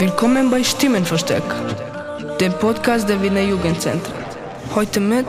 [0.00, 1.42] Willkommen bei Stimmenversteck,
[2.40, 4.14] dem Podcast der Wiener Jugendzentren.
[4.74, 5.26] Heute mit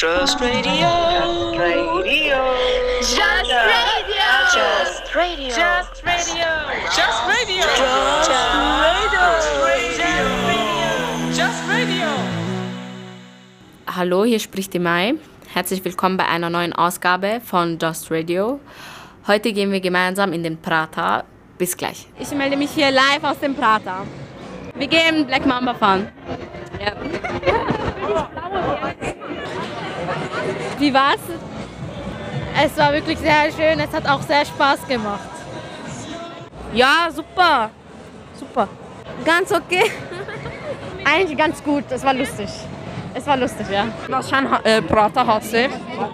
[0.00, 0.70] Just radio.
[0.70, 2.36] Just radio.
[3.00, 3.50] Just
[5.16, 5.48] radio.
[5.48, 6.38] Just radio.
[6.94, 7.26] Just radio.
[7.26, 7.64] Just radio.
[9.10, 10.86] Just radio.
[11.32, 12.06] Just radio.
[13.88, 15.14] Hallo, hier spricht die Mai.
[15.52, 18.60] Herzlich willkommen bei einer neuen Ausgabe von Just Radio.
[19.26, 21.24] Heute gehen wir gemeinsam in den Prater.
[21.62, 22.08] Bis gleich.
[22.18, 24.04] Ich melde mich hier live aus dem Prater.
[24.74, 26.08] Wir gehen Black Mamba fahren.
[26.84, 26.92] Ja.
[30.80, 31.20] Wie war's?
[32.60, 35.20] Es war wirklich sehr schön, es hat auch sehr Spaß gemacht.
[36.74, 37.70] Ja, super.
[38.34, 38.68] Super.
[39.24, 39.88] Ganz okay.
[41.04, 42.48] Eigentlich ganz gut, es war lustig.
[43.14, 43.86] Es war lustig, ja.
[44.22, 45.68] Schon äh, Prater hatte.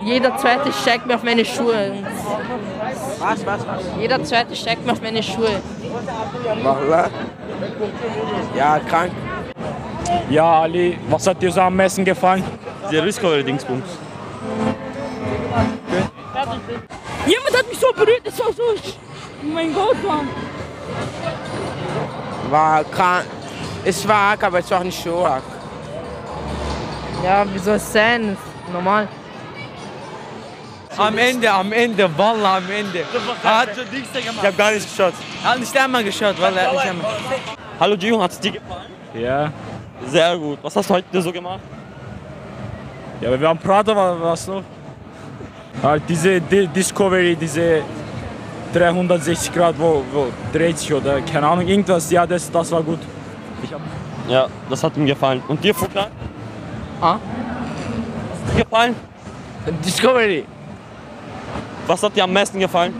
[0.04, 1.92] Jeder zweite steckt mir auf meine Schuhe.
[3.18, 3.82] Was, was, was?
[3.98, 5.60] Jeder zweite steckt mir auf meine Schuhe.
[6.62, 7.08] Wallah.
[8.56, 9.12] Ja, krank.
[10.30, 12.42] Ja, Ali, was hat dir so am besten gefallen?
[12.90, 13.84] Der Discovery-Dingsbums.
[17.26, 18.62] Jemand hat mich so berührt, es war so.
[18.62, 20.28] Oh mein Gott, Mann.
[22.50, 23.26] War krank.
[23.84, 25.42] Es war arg, aber es war nicht so arg.
[27.24, 28.36] Ja, wie soll es sein?
[28.72, 29.08] Normal.
[30.96, 33.04] Am Ende, am Ende, Wallah, am Ende.
[33.44, 35.12] Er hat, Ich habe gar nicht geschaut.
[35.44, 37.10] er hat nicht einmal geschaut, Wallah, er hat nicht einmal.
[37.80, 38.90] Hallo Gio, hat es dir gefallen?
[39.14, 39.52] Ja.
[40.06, 40.58] Sehr gut.
[40.62, 41.60] Was hast du heute so gemacht?
[43.20, 44.62] Ja, aber wir haben Prater, wa- was noch?
[45.82, 47.82] Halt diese Di Discovery, diese
[48.72, 52.10] 360 Grad, wo, wo dreht sich oder keine Ahnung, irgendwas.
[52.10, 52.98] Ja, das, das war gut.
[53.62, 53.80] Ich hab,
[54.28, 55.42] Ja, das hat mir gefallen.
[55.48, 56.08] Und dir, Fukran?
[57.00, 57.14] Ah?
[57.14, 58.96] Hat dir gefallen?
[59.84, 60.44] Discovery.
[61.86, 62.94] Was hat dir am meisten gefallen?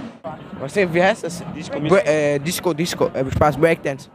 [0.61, 1.43] Was, wie heißt das?
[1.55, 3.07] Disco Bra äh, Disco, Disco.
[3.07, 4.09] Äh, Spaß, Breakdance.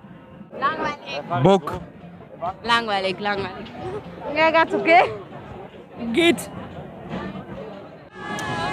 [0.60, 1.44] Langweilig.
[1.44, 1.82] Bock.
[2.64, 3.72] Langweilig, langweilig.
[4.36, 5.04] Ja, ganz okay.
[6.14, 6.50] Geht.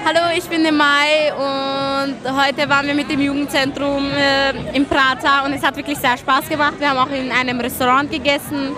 [0.04, 5.44] Hallo, ich bin die Mai und heute waren wir mit dem Jugendzentrum äh, im Prater
[5.44, 6.74] und es hat wirklich sehr Spaß gemacht.
[6.78, 8.74] Wir haben auch in einem Restaurant gegessen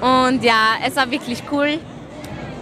[0.00, 1.78] und ja, es war wirklich cool.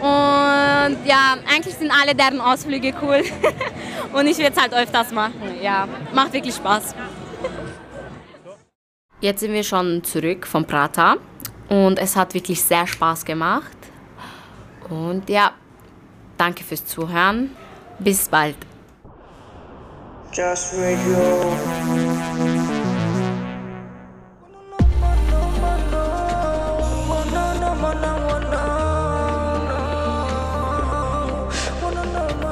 [0.00, 3.22] Und ja, eigentlich sind alle deren Ausflüge cool
[4.12, 5.40] und ich werde es halt öfters machen.
[5.62, 6.94] Ja, macht wirklich Spaß.
[9.20, 11.16] Jetzt sind wir schon zurück vom Prater
[11.68, 13.76] und es hat wirklich sehr Spaß gemacht.
[14.90, 15.52] Und ja,
[16.36, 17.56] danke fürs Zuhören.
[17.98, 18.56] Bis bald.
[20.32, 21.73] Just radio.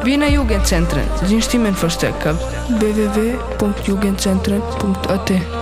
[0.02, 2.36] Vjen në Jugendcentren, Gjinshtime në Fërstekëp,
[2.82, 5.61] www.jugendcentren.at